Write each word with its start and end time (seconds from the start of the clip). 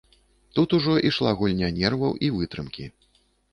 Тут 0.59 0.73
ужо 0.77 0.95
ішла 1.09 1.35
гульня 1.43 1.71
нерваў 1.77 2.19
і 2.25 2.33
вытрымкі. 2.41 2.91